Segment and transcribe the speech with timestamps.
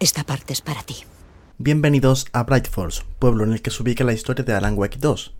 [0.00, 0.96] Esta parte es para ti.
[1.58, 4.96] Bienvenidos a Bright Falls, pueblo en el que se ubica la historia de Alan Wake
[4.98, 5.34] 2.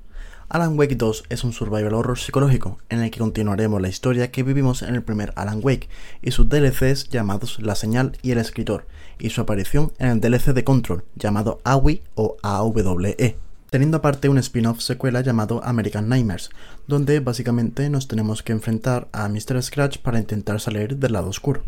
[0.51, 4.43] Alan Wake 2 es un survival horror psicológico en el que continuaremos la historia que
[4.43, 5.89] vivimos en el primer Alan Wake
[6.21, 8.87] y sus DLCs llamados La Señal y El Escritor
[9.19, 13.39] y su aparición en el DLC de Control llamado AWE o AWE
[13.71, 16.51] teniendo aparte un spin-off secuela llamado American Nightmares,
[16.87, 19.63] donde básicamente nos tenemos que enfrentar a Mr.
[19.63, 21.63] Scratch para intentar salir del lado oscuro.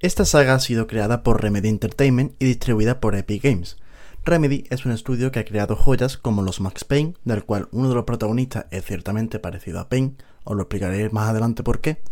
[0.00, 3.78] Esta saga ha sido creada por Remedy Entertainment y distribuida por Epic Games.
[4.24, 7.88] Remedy es un estudio que ha creado joyas como los Max Payne, del cual uno
[7.88, 10.12] de los protagonistas es ciertamente parecido a Payne,
[10.44, 12.02] os lo explicaré más adelante por qué,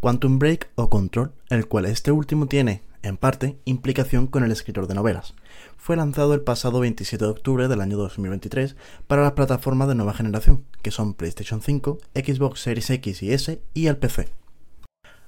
[0.00, 4.86] Quantum Break o Control, el cual este último tiene, en parte, implicación con el escritor
[4.86, 5.34] de novelas
[5.80, 10.12] fue lanzado el pasado 27 de octubre del año 2023 para las plataformas de nueva
[10.12, 14.39] generación, que son PlayStation 5, Xbox Series X y S y el PC.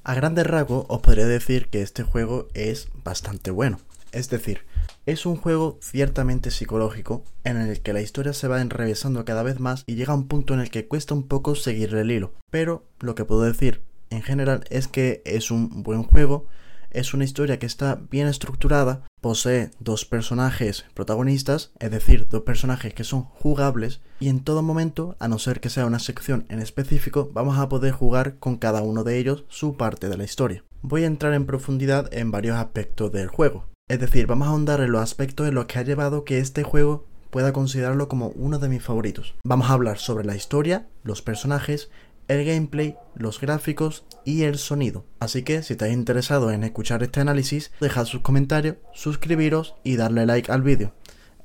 [0.04, 3.78] A grandes rasgos os podría decir que este juego es bastante bueno,
[4.10, 4.62] es decir,
[5.06, 9.60] es un juego ciertamente psicológico en el que la historia se va enrevesando cada vez
[9.60, 12.32] más y llega a un punto en el que cuesta un poco seguir el hilo,
[12.50, 16.48] pero lo que puedo decir en general es que es un buen juego
[16.92, 22.94] es una historia que está bien estructurada, posee dos personajes protagonistas, es decir, dos personajes
[22.94, 26.60] que son jugables, y en todo momento, a no ser que sea una sección en
[26.60, 30.64] específico, vamos a poder jugar con cada uno de ellos su parte de la historia.
[30.82, 34.80] Voy a entrar en profundidad en varios aspectos del juego, es decir, vamos a ahondar
[34.80, 38.58] en los aspectos en los que ha llevado que este juego pueda considerarlo como uno
[38.58, 39.34] de mis favoritos.
[39.42, 41.90] Vamos a hablar sobre la historia, los personajes,
[42.32, 45.04] el gameplay, los gráficos y el sonido.
[45.20, 50.26] Así que si estáis interesados en escuchar este análisis, dejad sus comentarios, suscribiros y darle
[50.26, 50.92] like al vídeo.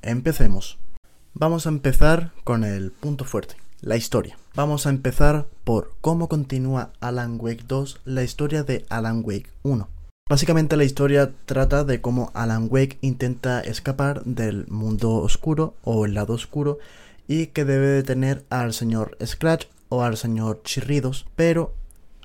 [0.02, 0.78] Empecemos.
[1.34, 4.38] Vamos a empezar con el punto fuerte, la historia.
[4.54, 9.88] Vamos a empezar por cómo continúa Alan Wake 2 la historia de Alan Wake 1.
[10.28, 16.14] Básicamente la historia trata de cómo Alan Wake intenta escapar del mundo oscuro o el
[16.14, 16.78] lado oscuro
[17.26, 21.74] y que debe detener al señor Scratch o al señor Chirridos, pero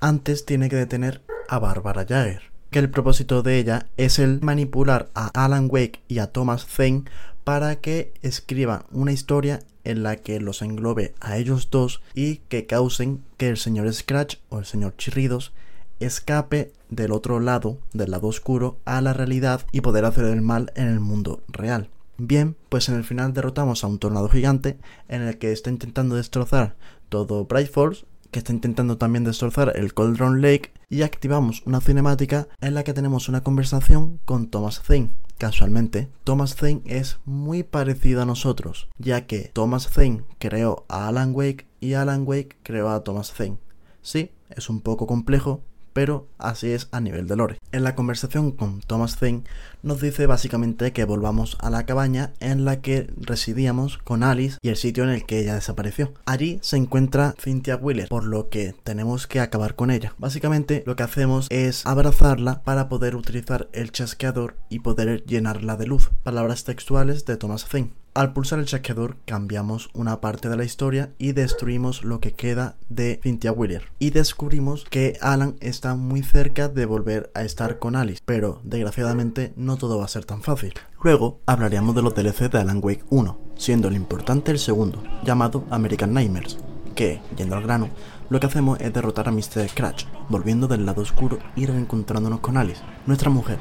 [0.02, 5.10] antes tiene que detener a Barbara Jagger, que el propósito de ella es el manipular
[5.14, 7.04] a Alan Wake y a Thomas Zane
[7.44, 12.66] para que escriban una historia en la que los englobe a ellos dos y que
[12.66, 15.52] causen que el señor Scratch o el señor Chirridos
[16.00, 20.72] escape del otro lado, del lado oscuro, a la realidad y poder hacer el mal
[20.76, 21.90] en el mundo real.
[22.18, 26.16] Bien, pues en el final derrotamos a un tornado gigante en el que está intentando
[26.16, 26.76] destrozar
[27.10, 32.48] todo Bright Falls, que está intentando también destrozar el Cauldron Lake, y activamos una cinemática
[32.62, 35.10] en la que tenemos una conversación con Thomas Zane.
[35.40, 41.34] Casualmente, Thomas Zane es muy parecido a nosotros, ya que Thomas Zane creó a Alan
[41.34, 43.58] Wake y Alan Wake creó a Thomas Zane.
[44.04, 45.62] Sí, es un poco complejo,
[45.94, 47.58] pero así es a nivel de lore.
[47.72, 49.44] En la conversación con Thomas Zane
[49.82, 54.70] nos dice básicamente que volvamos a la cabaña en la que residíamos con Alice y
[54.70, 56.14] el sitio en el que ella desapareció.
[56.26, 60.14] Allí se encuentra Cynthia Wheeler, por lo que tenemos que acabar con ella.
[60.18, 65.88] Básicamente lo que hacemos es abrazarla para poder utilizar el chasqueador y poder llenarla de
[65.88, 66.12] luz.
[66.24, 68.03] Palabras textuales de Thomas Zane.
[68.16, 72.76] Al pulsar el chasqueador cambiamos una parte de la historia y destruimos lo que queda
[72.88, 73.90] de Cynthia Wheeler.
[73.98, 79.52] Y descubrimos que Alan está muy cerca de volver a estar con Alice, pero desgraciadamente
[79.56, 80.76] no todo va a ser tan fácil.
[81.02, 85.66] Luego hablaríamos de los DLC de Alan Wake 1, siendo el importante el segundo, llamado
[85.72, 86.60] American Nightmares,
[86.94, 87.90] que, yendo al grano,
[88.30, 89.68] lo que hacemos es derrotar a Mr.
[89.68, 93.58] Scratch, volviendo del lado oscuro y reencontrándonos con Alice, nuestra mujer,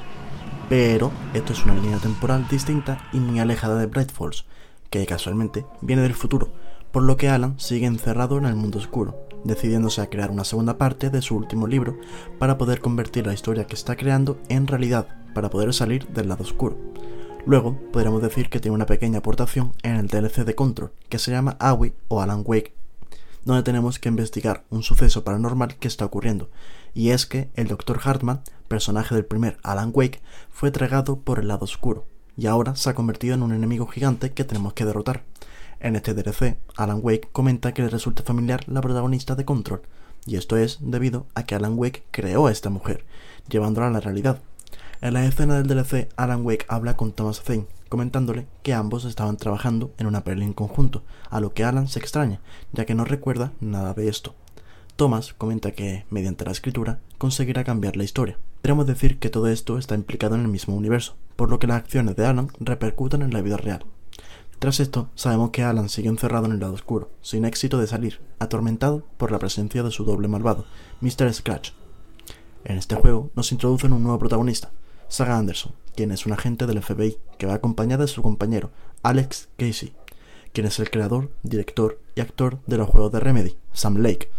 [0.72, 4.10] pero esto es una línea temporal distinta y muy alejada de Bright
[4.88, 6.48] que casualmente viene del futuro,
[6.92, 10.78] por lo que Alan sigue encerrado en el mundo oscuro, decidiéndose a crear una segunda
[10.78, 11.98] parte de su último libro
[12.38, 16.42] para poder convertir la historia que está creando en realidad, para poder salir del lado
[16.42, 16.78] oscuro.
[17.44, 21.32] Luego, podríamos decir que tiene una pequeña aportación en el DLC de Control, que se
[21.32, 22.72] llama Awi o Alan Wake
[23.44, 26.50] donde tenemos que investigar un suceso paranormal que está ocurriendo,
[26.94, 28.00] y es que el Dr.
[28.02, 30.20] Hartman, personaje del primer Alan Wake,
[30.50, 32.06] fue tragado por el lado oscuro,
[32.36, 35.24] y ahora se ha convertido en un enemigo gigante que tenemos que derrotar.
[35.80, 39.82] En este DLC, Alan Wake comenta que le resulta familiar la protagonista de Control,
[40.26, 43.04] y esto es debido a que Alan Wake creó a esta mujer,
[43.48, 44.40] llevándola a la realidad.
[45.00, 49.36] En la escena del DLC, Alan Wake habla con Thomas Zane, comentándole que ambos estaban
[49.36, 52.40] trabajando en una peli en conjunto, a lo que Alan se extraña,
[52.72, 54.34] ya que no recuerda nada de esto.
[54.96, 58.38] Thomas comenta que, mediante la escritura, conseguirá cambiar la historia.
[58.62, 61.76] Podríamos decir que todo esto está implicado en el mismo universo, por lo que las
[61.76, 63.84] acciones de Alan repercutan en la vida real.
[64.58, 68.22] Tras esto, sabemos que Alan sigue encerrado en el lado oscuro, sin éxito de salir,
[68.38, 70.64] atormentado por la presencia de su doble malvado,
[71.02, 71.30] Mr.
[71.34, 71.72] Scratch.
[72.64, 74.70] En este juego nos introducen un nuevo protagonista,
[75.12, 78.70] Saga Anderson, quien es un agente del FBI que va acompañada de su compañero,
[79.02, 79.92] Alex Casey,
[80.54, 84.30] quien es el creador, director y actor de los juegos de Remedy, Sam Lake.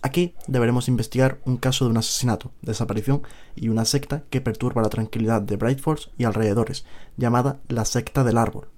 [0.00, 3.22] Aquí deberemos investigar un caso de un asesinato, desaparición
[3.56, 6.84] y una secta que perturba la tranquilidad de Bright Force y alrededores,
[7.16, 8.68] llamada la secta del árbol.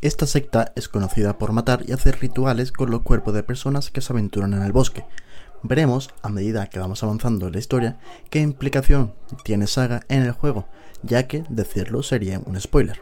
[0.00, 4.00] Esta secta es conocida por matar y hacer rituales con los cuerpos de personas que
[4.00, 5.04] se aventuran en el bosque.
[5.62, 7.98] Veremos, a medida que vamos avanzando en la historia,
[8.30, 10.66] qué implicación tiene Saga en el juego,
[11.02, 13.00] ya que decirlo sería un spoiler.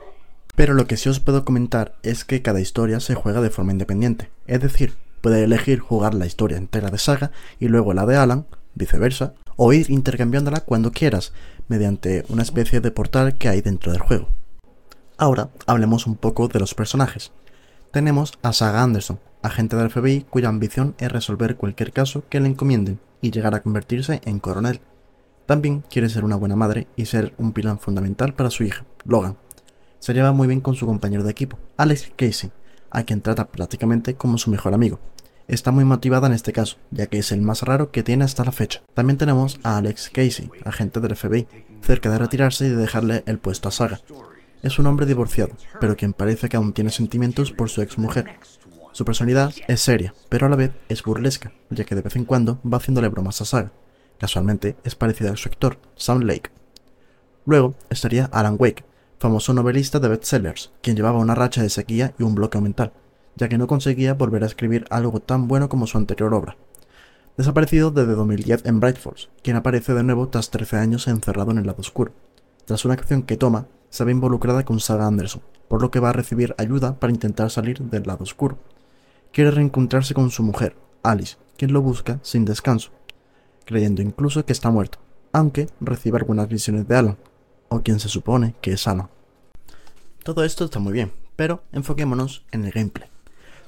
[0.55, 3.73] Pero lo que sí os puedo comentar es que cada historia se juega de forma
[3.73, 8.17] independiente, es decir, puede elegir jugar la historia entera de Saga y luego la de
[8.17, 11.33] Alan, viceversa, o ir intercambiándola cuando quieras,
[11.69, 14.29] mediante una especie de portal que hay dentro del juego.
[15.17, 17.33] Ahora hablemos un poco de los personajes.
[17.95, 22.49] Tenemos a Saga Anderson, agente del FBI cuya ambición es resolver cualquier caso que le
[22.49, 24.81] encomienden y llegar a convertirse en coronel.
[25.47, 29.37] También quiere ser una buena madre y ser un pilar fundamental para su hija, Logan.
[30.01, 32.51] Se lleva muy bien con su compañero de equipo, Alex Casey,
[32.91, 34.99] a quien trata prácticamente como su mejor amigo.
[35.47, 38.45] Está muy motivada en este caso, ya que es el más raro que tiene hasta
[38.45, 38.83] la fecha.
[38.95, 41.47] También tenemos a Alex Casey, agente del FBI,
[41.81, 44.01] cerca de retirarse y de dejarle el puesto a Saga,
[44.65, 48.39] es un hombre divorciado, pero quien parece que aún tiene sentimientos por su ex mujer.
[48.93, 52.25] Su personalidad es seria, pero a la vez es burlesca, ya que de vez en
[52.25, 53.73] cuando va haciéndole bromas a Saga.
[54.19, 56.51] Casualmente es parecida a su actor, Sam Lake.
[57.45, 58.85] Luego estaría Alan Wake,
[59.19, 62.93] famoso novelista de bestsellers, quien llevaba una racha de sequía y un bloqueo mental,
[63.37, 66.57] ya que no conseguía volver a escribir algo tan bueno como su anterior obra.
[67.37, 71.59] Desaparecido desde 2010 en Bright Falls, quien aparece de nuevo tras 13 años encerrado en
[71.59, 72.13] el lado oscuro.
[72.65, 76.11] Tras una acción que toma, se ve involucrada con Saga Anderson, por lo que va
[76.11, 78.59] a recibir ayuda para intentar salir del lado oscuro.
[79.33, 80.75] Quiere reencontrarse con su mujer,
[81.05, 82.91] Alice, quien lo busca sin descanso,
[83.65, 84.99] creyendo incluso que está muerto,
[85.33, 87.19] aunque recibe algunas visiones de Alan,
[87.69, 89.11] o quien se supone que es Alan.
[90.25, 93.09] Todo esto está muy bien, pero enfoquémonos en el gameplay.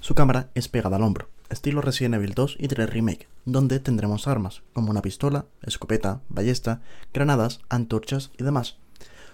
[0.01, 4.27] Su cámara es pegada al hombro, estilo Resident Evil 2 y 3 Remake, donde tendremos
[4.27, 6.81] armas como una pistola, escopeta, ballesta,
[7.15, 8.79] granadas, antorchas y demás,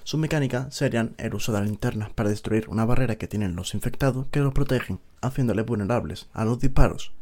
[0.05, 3.75] su mecánica serían el uso de la linterna para destruir una barrera que tienen los
[3.75, 7.13] infectados que los protegen, haciéndoles vulnerables a los disparos.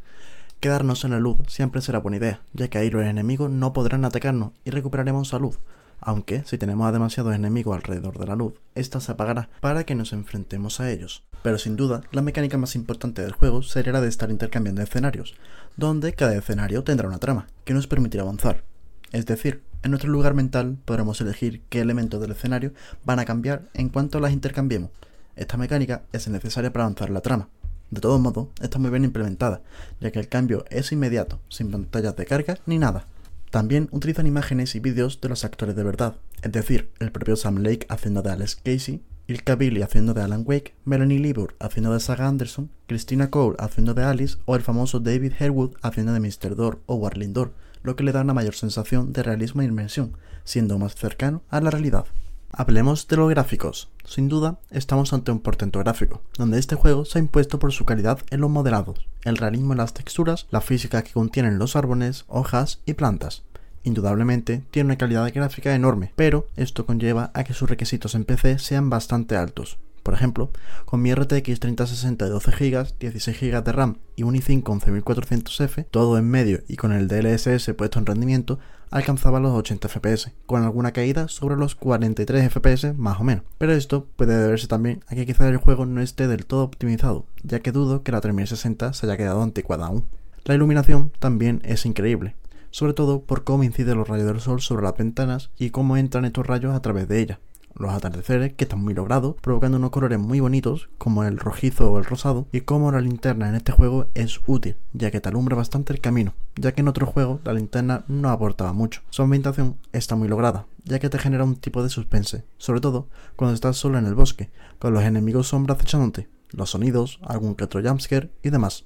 [0.60, 4.04] Quedarnos en la luz siempre será buena idea, ya que ahí los enemigos no podrán
[4.04, 5.56] atacarnos y recuperaremos salud,
[6.00, 9.94] aunque si tenemos a demasiados enemigos alrededor de la luz, esta se apagará para que
[9.94, 11.24] nos enfrentemos a ellos.
[11.42, 15.34] Pero sin duda, la mecánica más importante del juego sería la de estar intercambiando escenarios,
[15.76, 18.64] donde cada escenario tendrá una trama, que nos permitirá avanzar.
[19.12, 22.72] Es decir, en nuestro lugar mental podremos elegir qué elementos del escenario
[23.04, 24.90] van a cambiar en cuanto las intercambiemos.
[25.36, 27.48] Esta mecánica es necesaria para avanzar la trama.
[27.90, 29.62] De todos modos, está muy bien implementada,
[30.00, 33.06] ya que el cambio es inmediato, sin pantallas de carga ni nada.
[33.50, 37.62] También utilizan imágenes y vídeos de los actores de verdad, es decir, el propio Sam
[37.62, 42.00] Lake haciendo de Alex Casey, Ilka Billy haciendo de Alan Wake, Melanie Libur haciendo de
[42.00, 46.56] Saga Anderson, Christina Cole haciendo de Alice o el famoso David Herwood haciendo de Mr.
[46.56, 47.52] Door o Warling Door
[47.84, 51.60] lo que le da una mayor sensación de realismo e inmersión, siendo más cercano a
[51.60, 52.06] la realidad.
[52.50, 53.88] Hablemos de los gráficos.
[54.04, 57.84] Sin duda, estamos ante un portento gráfico, donde este juego se ha impuesto por su
[57.84, 62.24] calidad en los modelados, el realismo en las texturas, la física que contienen los árboles,
[62.26, 63.44] hojas y plantas.
[63.82, 68.58] Indudablemente tiene una calidad gráfica enorme, pero esto conlleva a que sus requisitos en PC
[68.58, 70.50] sean bastante altos, por ejemplo,
[70.86, 75.86] con mi RTX 3060 de 12 GB, 16 GB de RAM y un i5 11400F,
[75.90, 78.58] todo en medio y con el DLSS puesto en rendimiento,
[78.90, 83.44] alcanzaba los 80 FPS, con alguna caída sobre los 43 FPS más o menos.
[83.58, 87.26] Pero esto puede deberse también a que quizá el juego no esté del todo optimizado,
[87.42, 90.06] ya que dudo que la 3060 se haya quedado anticuada aún.
[90.44, 92.34] La iluminación también es increíble,
[92.70, 96.24] sobre todo por cómo inciden los rayos del sol sobre las ventanas y cómo entran
[96.24, 97.38] estos rayos a través de ellas
[97.74, 101.98] los atardeceres, que están muy logrados, provocando unos colores muy bonitos, como el rojizo o
[101.98, 105.56] el rosado, y como la linterna en este juego es útil, ya que te alumbra
[105.56, 109.02] bastante el camino, ya que en otro juego la linterna no aportaba mucho.
[109.10, 113.08] Su ambientación está muy lograda, ya que te genera un tipo de suspense, sobre todo
[113.36, 117.64] cuando estás solo en el bosque, con los enemigos sombras acechándote, los sonidos, algún que
[117.64, 118.84] otro jumpscare y demás.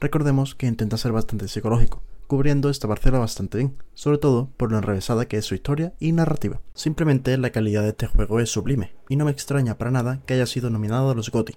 [0.00, 4.78] Recordemos que intenta ser bastante psicológico, cubriendo esta parcela bastante bien, sobre todo por lo
[4.78, 6.60] enrevesada que es su historia y narrativa.
[6.74, 10.34] Simplemente la calidad de este juego es sublime, y no me extraña para nada que
[10.34, 11.56] haya sido nominado a los GOTY,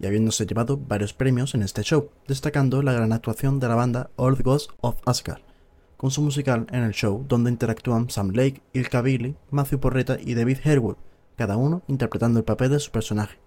[0.00, 4.10] y habiéndose llevado varios premios en este show, destacando la gran actuación de la banda
[4.16, 5.42] Old Ghosts of Asgard,
[5.96, 10.34] con su musical en el show donde interactúan Sam Lake, Ilka Billy, Matthew Porreta y
[10.34, 10.96] David Herwood,
[11.36, 13.38] cada uno interpretando el papel de su personaje.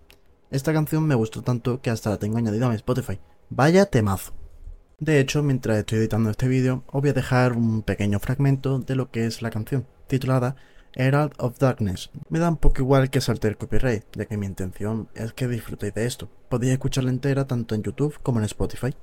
[0.50, 3.20] Esta canción me gustó tanto que hasta la tengo añadida a mi Spotify.
[3.50, 4.41] Vaya temazo.
[5.02, 8.96] De hecho, mientras estoy editando este vídeo, os voy a dejar un pequeño fragmento de
[8.96, 10.56] lo que es la canción, titulada
[10.94, 12.12] Herald of Darkness.
[12.30, 15.48] Me da un poco igual que salte el copyright, ya que mi intención es que
[15.48, 16.30] disfrutéis de esto.
[16.50, 18.94] Podéis escucharla entera tanto en YouTube como en Spotify.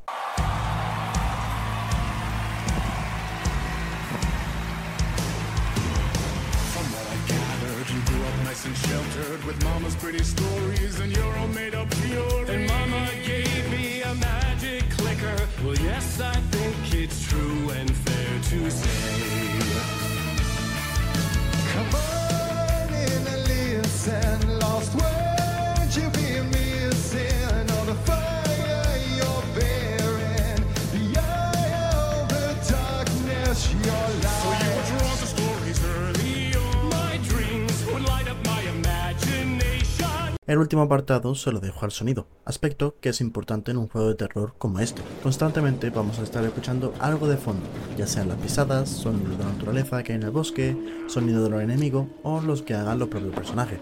[40.49, 44.09] El último apartado se lo dejo al sonido, aspecto que es importante en un juego
[44.09, 45.03] de terror como este.
[45.23, 47.67] Constantemente vamos a estar escuchando algo de fondo,
[47.99, 50.75] ya sean las pisadas, sonidos de la naturaleza que hay en el bosque,
[51.07, 53.79] sonido de los enemigos o los que hagan los propios personajes.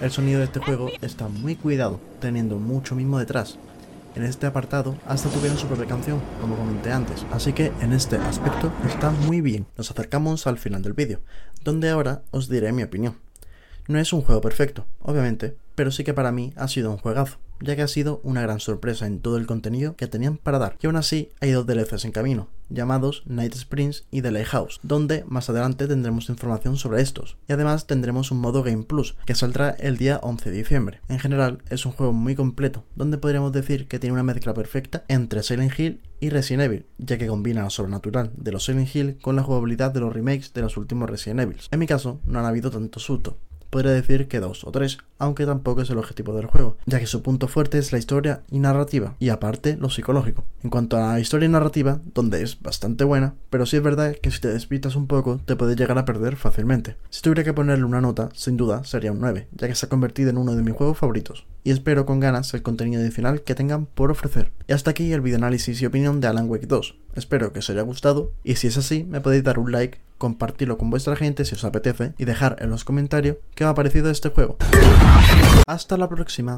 [0.00, 3.58] El sonido de este juego está muy cuidado, teniendo mucho mismo detrás.
[4.14, 8.16] En este apartado hasta tuvieron su propia canción, como comenté antes, así que en este
[8.16, 9.66] aspecto está muy bien.
[9.76, 11.20] Nos acercamos al final del vídeo,
[11.64, 13.18] donde ahora os diré mi opinión.
[13.88, 17.38] No es un juego perfecto, obviamente, pero sí que para mí ha sido un juegazo,
[17.60, 20.76] ya que ha sido una gran sorpresa en todo el contenido que tenían para dar.
[20.82, 25.22] Y aún así hay dos DLCs en camino, llamados Night Springs y The Lighthouse, donde
[25.28, 27.36] más adelante tendremos información sobre estos.
[27.48, 31.00] Y además tendremos un modo Game Plus, que saldrá el día 11 de diciembre.
[31.08, 35.04] En general es un juego muy completo, donde podríamos decir que tiene una mezcla perfecta
[35.06, 39.18] entre Silent Hill y Resident Evil, ya que combina lo sobrenatural de los Silent Hill
[39.22, 41.60] con la jugabilidad de los remakes de los últimos Resident Evil.
[41.70, 43.38] En mi caso, no han habido tanto susto,
[43.70, 47.06] podría decir que dos o tres, aunque tampoco es el objetivo del juego, ya que
[47.06, 50.44] su punto fuerte es la historia y narrativa, y aparte lo psicológico.
[50.62, 54.16] En cuanto a la historia y narrativa, donde es bastante buena, pero sí es verdad
[54.20, 56.96] que si te despitas un poco te puedes llegar a perder fácilmente.
[57.10, 59.88] Si tuviera que ponerle una nota, sin duda sería un 9, ya que se ha
[59.88, 63.54] convertido en uno de mis juegos favoritos, y espero con ganas el contenido adicional que
[63.54, 64.52] tengan por ofrecer.
[64.66, 66.96] Y hasta aquí el videoanálisis y opinión de Alan Wake 2.
[67.14, 70.76] Espero que os haya gustado, y si es así, me podéis dar un like compartirlo
[70.76, 74.10] con vuestra gente si os apetece y dejar en los comentarios qué os ha parecido
[74.10, 74.56] este juego.
[75.66, 76.56] Hasta la próxima.